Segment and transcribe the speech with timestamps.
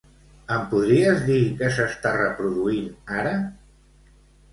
[0.53, 3.35] Em podries dir què s'està reproduint ara?